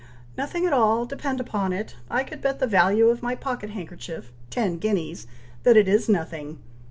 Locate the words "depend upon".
1.05-1.71